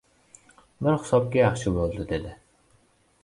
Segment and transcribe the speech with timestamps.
[0.85, 2.33] "Bir hisobga yaxshi bo‘ldi,— dedi.